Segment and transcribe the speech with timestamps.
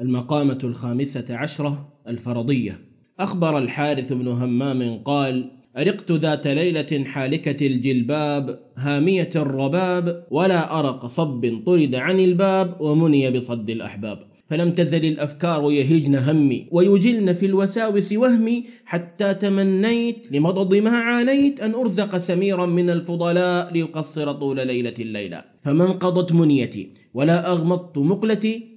[0.00, 2.80] المقامة الخامسة عشرة الفرضية.
[3.20, 11.62] أخبر الحارث بن همام قال أرقت ذات ليلة حالكة الجلباب هامية الرباب ولا أرق صب
[11.66, 14.18] طرد عن الباب ومني بصد الأحباب.
[14.48, 21.74] فلم تزل الأفكار يهجن همي ويجلن في الوساوس وهمي حتى تمنيت لمضض ما عانيت أن
[21.74, 25.44] أرزق سميرا من الفضلاء ليقصر طول ليلة الليلة.
[25.62, 28.69] فما انقضت منيتي ولا أغمضت مقلتي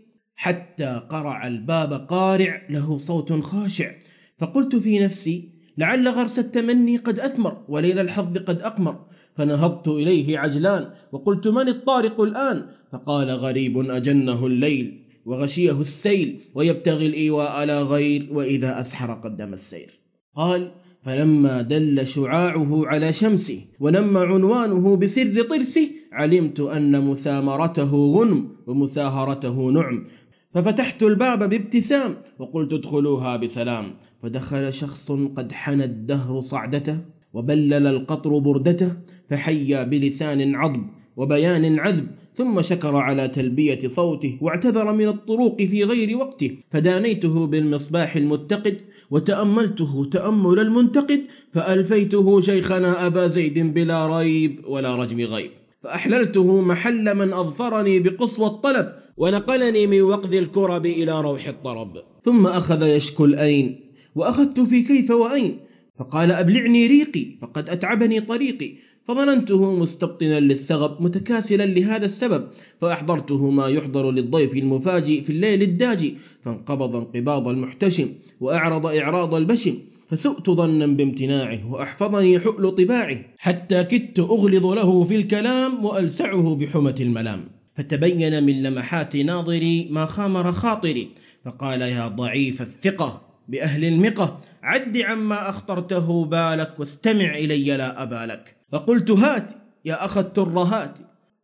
[0.44, 3.92] حتى قرع الباب قارع له صوت خاشع.
[4.40, 8.96] فقلت في نفسي لعل غرس التمني قد أثمر وليل الحظ قد أقمر.
[9.36, 17.52] فنهضت إليه عجلان وقلت من الطارق الآن؟ فقال غريب أجنه الليل وغشيه السيل ويبتغي الإيواء
[17.52, 19.90] على غير وإذا أسحر قدم السير.
[20.36, 20.72] قال
[21.04, 30.08] فلما دل شعاعه على شمسه ونم عنوانه بسر طرسه علمت أن مسامرته غنم ومساهرته نعم.
[30.54, 33.94] ففتحت الباب بابتسام وقلت ادخلوها بسلام.
[34.24, 36.98] فدخل شخص قد حنى الدهر صعدته
[37.34, 38.92] وبلل القطر بردته
[39.30, 40.86] فحيا بلسان عضب
[41.18, 46.58] وبيان عذب ثم شكر على تلبية صوته واعتذر من الطروق في غير وقته.
[46.72, 48.78] فدانيته بالمصباح المتقد
[49.12, 51.22] وتأملته تأمل المنتقد
[51.54, 55.52] فألفيته شيخنا أبا زيد بلا ريب ولا رجم غيب.
[55.82, 61.98] فأحللته محل من أظفرني بقصوى الطلب ونقلني من وقذ الكرب إلى روح الطرب.
[62.26, 63.80] ثم أخذ يشكو الأين
[64.16, 65.58] وأخذت في كيف وأين؟
[66.00, 68.74] فقال أبلعني ريقي فقد أتعبني طريقي.
[69.08, 72.48] فظننته مستبطنا للسغب متكاسلا لهذا السبب.
[72.82, 78.08] فأحضرته ما يحضر للضيف المفاجئ في الليل الداجي فانقبض انقباض المحتشم
[78.40, 79.76] وأعرض إعراض البشم.
[80.08, 83.18] فسؤت ظنا بامتناعه وأحفظني حؤل طباعه.
[83.38, 87.53] حتى كدت أغلظ له في الكلام وألسعه بحمة الملام.
[87.76, 91.10] فتبين من لمحات ناظري ما خامر خاطري.
[91.46, 99.12] فقال يا ضعيف الثقة بأهل المقة عد عما أخطرته بالك واستمع إلي لا أبالك فقلت
[99.12, 99.52] هات
[99.86, 100.96] يا أخ الترهات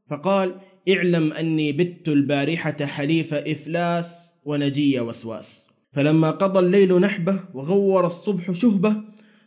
[0.10, 0.56] فقال
[0.90, 5.70] اعلم أني بت البارحة حليف إفلاس ونجي وسواس.
[5.94, 8.96] فلما قضى الليل نحبه وغور الصبح شهبه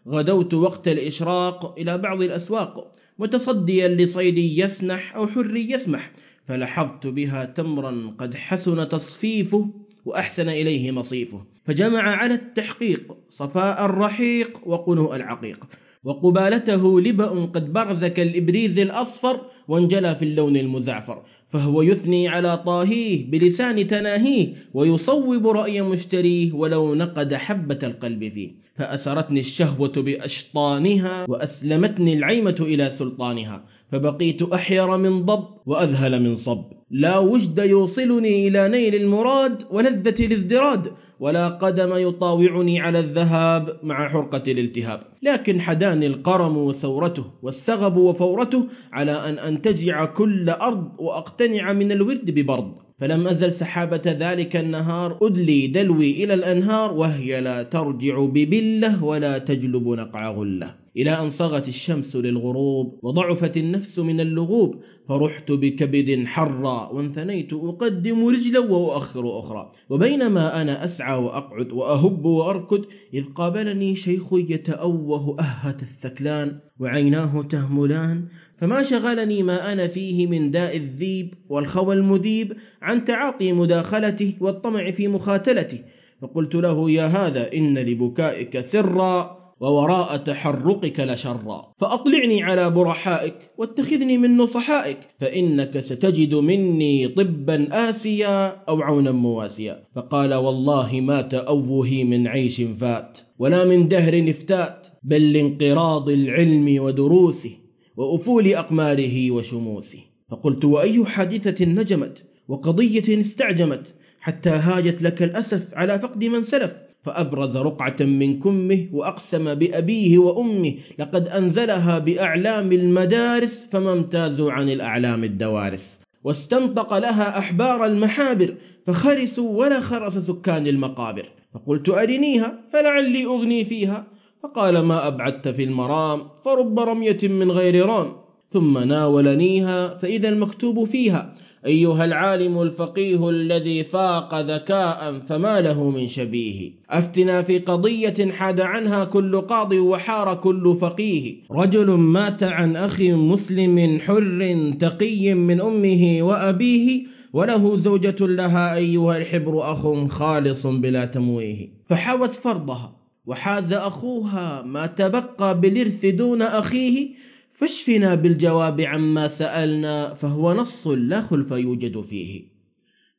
[0.09, 6.11] غدوت وقت الإشراق إلى بعض الأسواق متصديا لصيد يسنح أو حر يسمح.
[6.49, 9.69] فلحظت بها تمرا قد حسن تصفيفه
[10.05, 11.45] وأحسن إليه مصيفه.
[11.65, 15.65] فجمع على التحقيق صفاء الرحيق وقنوء العقيق.
[16.05, 21.23] وقبالته لبأ قد برز كالإبريز الأصفر وانجلى في اللون المزعفر.
[21.49, 28.63] فهو يثني على طاهيه بلسان تناهيه ويصوب رأي مشتريه ولو نقد حبة القلب فيه.
[28.77, 33.65] فأسرتني الشهوة بأشطانها وأسلمتني العيمة إلى سلطانها.
[33.93, 36.65] فبقيت أحير من ضب وأذهل من صب.
[36.91, 44.43] لا وجد يوصلني إلى نيل المراد ولذة الازدراد ولا قدم يطاوعني على الذهاب مع حرقة
[44.53, 45.01] الالتهاب.
[45.23, 52.73] لكن حداني القرم وثورته والسغب وفورته على أن أنتجع كل أرض وأقتنع من الورد ببرد.
[53.03, 59.89] فلم أزل سحابة ذلك النهار أدلي دلوي إلى الأنهار وهي لا ترجع ببلة ولا تجلب
[59.89, 60.75] نقع غلة.
[60.97, 68.59] إلى أن صغت الشمس للغروب وضعفت النفس من اللغوب فرحت بكبد حرا وانثنيت أقدم رجلا
[68.59, 69.73] وأؤخر أخرى.
[69.91, 78.25] وبينما أنا أسعى وأقعد وأهب وأركض إذ قابلني شيخ يتأوه أهة الثكلان وعيناه تهملان
[78.63, 82.53] فما شغلني ما أنا فيه من داء الذيب والخوى المذيب
[82.83, 85.79] عن تعاطي مداخلته والطمع في مخاتلته.
[86.23, 91.73] فقلت له يا هذا إن لبكائك سرا ووراء تحرقك لشرا.
[91.81, 99.83] فأطلعني على برحائك واتخذني من نصحائك فإنك ستجد مني طبا آسيا أو عونا مواسيا.
[99.95, 107.62] فقال والله ما تأوهي من عيش فات ولا من دهر افتات بل لانقراض العلم ودروسه.
[107.97, 109.99] وأفول أقماره وشموسه.
[110.31, 116.77] فقلت وأي حادثة نجمت وقضية استعجمت حتى هاجت لك الأسف على فقد من سلف.
[117.03, 125.25] فأبرز رقعة من كمه وأقسم بأبيه وأمه لقد أنزلها بأعلام المدارس فما امتازوا عن الأعلام
[125.25, 126.01] الدوارس.
[126.25, 128.55] واستنطق لها أحبار المحابر
[128.87, 131.29] فخرسوا ولا خرس سكان المقابر.
[131.55, 134.07] فقلت أرنيها؟ فلعلي أغني فيها.
[134.43, 138.13] فقال ما أبعدت في المرام فرب رمية من غير رام
[138.51, 141.35] ثم ناولنيها فإذا المكتوب فيها
[141.67, 149.05] أيها العالم الفقيه الذي فاق ذكاء فما له من شبيه أفتنا في قضية حاد عنها
[149.05, 157.07] كل قاضي وحار كل فقيه رجل مات عن أخ مسلم حر تقي من أمه وأبيه
[157.33, 165.61] وله زوجة لها أيها الحبر أخ خالص بلا تمويه فحوت فرضها وحاز أخوها ما تبقى
[165.61, 167.15] بالإرث دون أخيه
[167.53, 172.53] فاشفنا بالجواب عما سألنا فهو نص لا خلف يوجد فيه.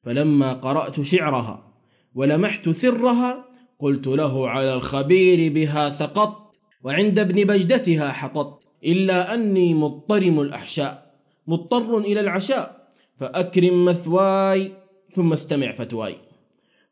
[0.04, 1.74] فلما قرأت شعرها
[2.16, 3.46] ولمحت سرها
[3.80, 11.14] قلت له على الخبير بها سقط وعند ابن بجدتها حطت إلا أني مضطرم الأحشاء
[11.48, 12.88] مضطر إلى العشاء
[13.20, 14.72] فأكرم مثواي
[15.16, 16.16] ثم استمع فتواي.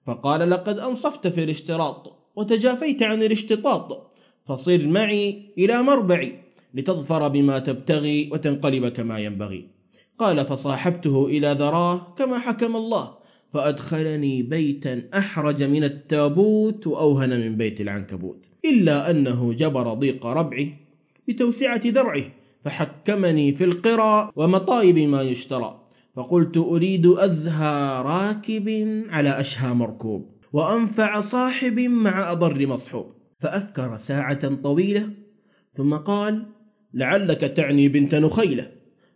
[0.05, 2.20] فقال لقد أنصفت في الاشتراط.
[2.35, 4.11] وتجافيت عن الاشتطاط.
[4.47, 6.33] فصر معي إلى مربعي
[6.73, 9.65] لتظفر بما تبتغي وتنقلب كما ينبغي.
[10.19, 13.11] قال فصاحبته إلى ذراه كما حكم الله
[13.53, 18.45] فأدخلني بيتا أحرج من التابوت وأوهن من بيت العنكبوت.
[18.65, 20.67] إلا أنه جبر ضيق ربعه
[21.27, 22.23] بتوسعة ذرعه
[22.65, 25.81] فحكمني في القرى ومطايب ما يشترى.
[26.15, 28.67] فقلت أريد أزهى راكب
[29.09, 30.40] على أشهى مركوب.
[30.53, 33.05] وأنفع صاحب مع أضر مصحوب.
[33.39, 35.09] فأفكر ساعة طويلة
[35.77, 36.45] ثم قال
[36.93, 38.71] لعلك تعني بنت نخيلة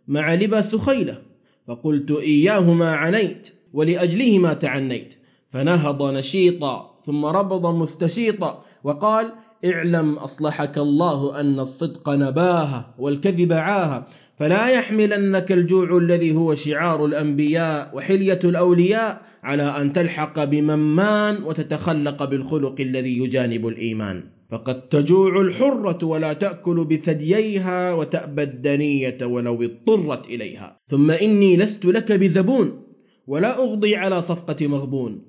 [0.08, 1.22] مع لباس خيلة.
[1.68, 5.14] فقلت إياهما عنيت ولأجلهما تعنيت.
[5.50, 9.32] فنهض نشيطا ثم ربض مستشيطا وقال
[9.64, 14.06] اعلم أصلحك الله أن الصدق نباها والكذب عاها.
[14.36, 22.80] فلا يحملنك الجوع الذي هو شعار الأنبياء وحلية الأولياء على أن تلحق بممان وتتخلق بالخلق
[22.80, 24.22] الذي يجانب الإيمان.
[24.50, 30.76] فقد تجوع الحرة ولا تأكل بثدييها وتأبى الدنية ولو اضطرت إليها.
[30.88, 32.82] ثم إني لست لك بزبون
[33.26, 35.22] ولا أغضي على صفقة مغبون.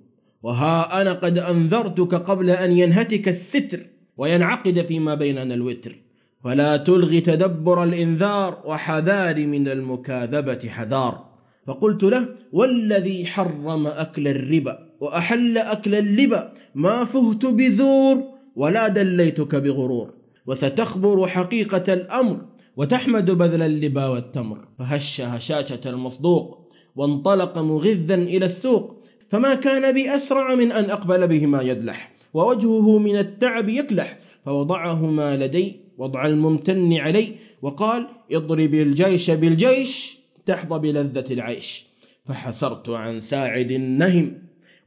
[0.43, 3.79] وها أنا قد أنذرتك قبل أن ينهتك الستر
[4.17, 6.06] وينعقد فيما بيننا الوتر.
[6.47, 11.25] فلا تلغي تدبر الإنذار وحذار من المكاذبة حذار.
[11.67, 18.23] فقلت له والذي حرم أكل الربا وأحل أكل اللبا ما فهت بزور
[18.55, 20.13] ولا دليتك بغرور.
[20.45, 22.41] وستخبر حقيقة الأمر
[22.77, 24.67] وتحمد بذل اللبا والتمر.
[24.79, 29.03] فهش هشاشة المصدوق وانطلق مغذا إلى السوق.
[29.29, 36.25] فما كان بأسرع من أن أقبل بهما يدلح ووجهه من التعب يكلح فوضعهما لدي وضع
[36.25, 37.27] الممتن علي
[37.61, 41.85] وقال اضرب الجيش بالجيش تحظى بلذة العيش.
[42.25, 44.33] فحسرت عن ساعد النهم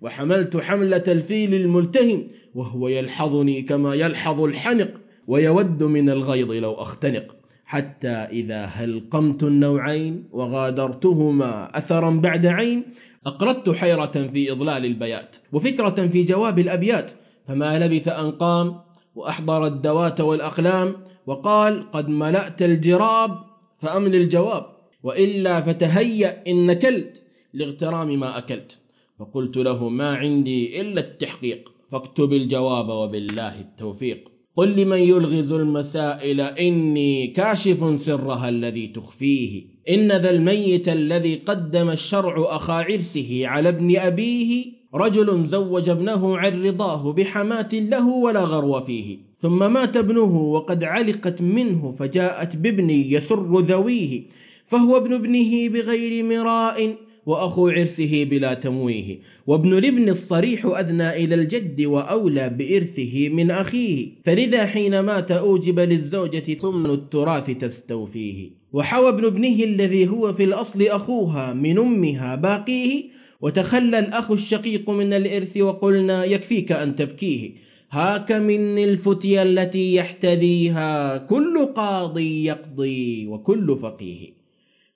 [0.01, 4.91] وحملت حملة الفيل الملتهم وهو يلحظني كما يلحظ الحنق
[5.27, 7.37] ويود من الغيظ لو أختنق.
[7.65, 12.83] حتى إذا هلقمت النوعين وغادرتهما أثرا بعد عين
[13.27, 17.11] أقردت حيرة في إضلال البيات وفكرة في جواب الأبيات.
[17.49, 18.90] فما لبث أن قام
[19.21, 20.97] وأحضر الدوات والأقلام
[21.27, 23.39] وقال قد ملأت الجراب
[23.79, 24.67] فأمل الجواب
[25.03, 27.23] وإلا فتهيأ إن نكلت
[27.55, 28.79] لاغترام ما أكلت
[29.19, 37.27] فقلت له ما عندي إلا التحقيق فاكتب الجواب وبالله التوفيق قل لمن يلغز المسائل إني
[37.27, 44.80] كاشف سرها الذي تخفيه إن ذا الميت الذي قدم الشرع أخا عرسه على ابن أبيه
[44.95, 49.19] رجل زوج ابنه عن رضاه بحماة له ولا غرو فيه.
[49.43, 54.23] ثم مات ابنه وقد علقت منه فجاءت بابن يسر ذويه
[54.67, 56.97] فهو ابن ابنه بغير مراء
[57.27, 59.19] وأخو عرسه بلا تمويه.
[59.47, 66.55] وابن الابن الصريح أدنى إلى الجد وأولى بإرثه من أخيه فلذا حين مات أوجب للزوجة
[66.55, 68.51] ثم التراث تستوفيه.
[68.73, 75.13] وحوى ابن ابنه الذي هو في الأصل أخوها من أمها باقيه وتخلى الأخ الشقيق من
[75.13, 77.55] الإرث وقلنا يكفيك أن تبكيه.
[77.91, 84.33] هاك مني الفتية التي يحتذيها كل قاضي يقضي وكل فقيه.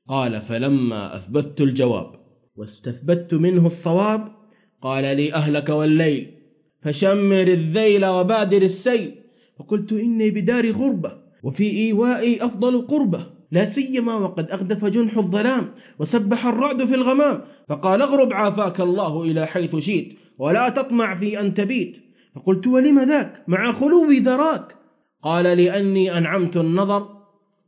[0.08, 2.10] قال فلما أثبت الجواب
[2.56, 4.28] واستثبت منه الصواب
[4.82, 6.30] قال لي أهلك والليل
[6.82, 9.14] فشمر الذيل وبادر السيل
[9.58, 13.33] فقلت إني بدار غربة وفي إيوائي أفضل قربة.
[13.54, 19.46] لا سيما وقد أغدف جنح الظلام وسبح الرعد في الغمام فقال اغرب عافاك الله إلى
[19.46, 20.08] حيث شئت
[20.38, 21.96] ولا تطمع في أن تبيت
[22.34, 24.76] فقلت ولم ذاك مع خلو ذراك؟
[25.22, 27.08] قال لأني أنعمت النظر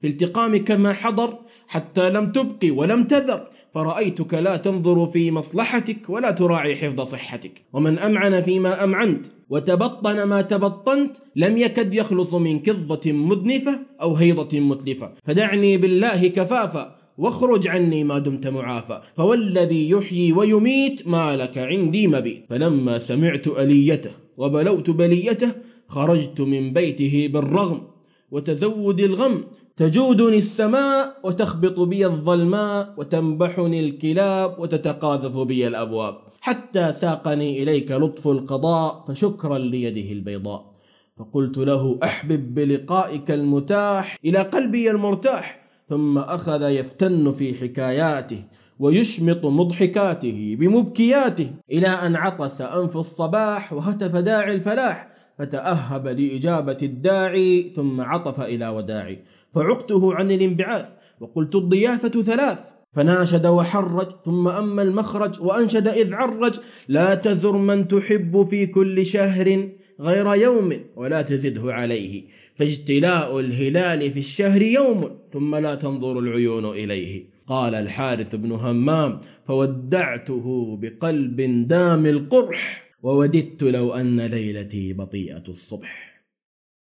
[0.00, 1.38] في التقامك ما حضر
[1.68, 7.98] حتى لم تبقي ولم تذر فرأيتك لا تنظر في مصلحتك ولا تراعي حفظ صحتك ومن
[7.98, 15.12] أمعن فيما أمعنت وتبطن ما تبطنت لم يكد يخلص من كظة مدنفة أو هيضة متلفة.
[15.24, 22.46] فدعني بالله كفافا واخرج عني ما دمت معافى فوالذي يحيي ويميت ما لك عندي مبيت.
[22.48, 25.52] فلما سمعت أليته وبلوت بليته
[25.88, 27.82] خرجت من بيته بالرغم
[28.30, 29.44] وتزود الغم.
[29.76, 36.25] تجودني السماء وتخبط بي الظلماء وتنبحني الكلاب وتتقاذف بي الأبواب.
[36.46, 40.72] حتى ساقني إليك لطف القضاء فشكرا ليده البيضاء.
[41.16, 48.42] فقلت له أحبب بلقائك المتاح إلى قلبي المرتاح ثم أخذ يفتن في حكاياته
[48.78, 58.00] ويشمط مضحكاته بمبكياته إلى أن عطس أنف الصباح وهتف داعي الفلاح فتأهب لإجابة الداعي ثم
[58.00, 59.18] عطف إلى وداعي.
[59.54, 60.88] فعقته عن الانبعاث
[61.20, 68.46] وقلت الضيافة ثلاث فناشد وحرج ثم أما المخرج وأنشد إذ عرج لا تزر من تحب
[68.50, 69.68] في كل شهر
[70.00, 72.24] غير يوم ولا تزده عليه
[72.54, 77.24] فاجتلاء الهلال في الشهر يوم ثم لا تنظر العيون إليه.
[77.46, 86.15] قال الحارث بن همام فودعته بقلب دام القرح ووددت لو أن ليلتي بطيئة الصبح.